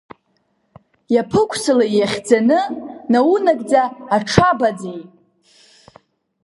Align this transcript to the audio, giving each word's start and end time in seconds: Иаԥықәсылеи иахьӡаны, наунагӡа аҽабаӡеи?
Иаԥықәсылеи 1.13 1.93
иахьӡаны, 1.99 2.59
наунагӡа 3.11 3.83
аҽабаӡеи? 4.15 5.01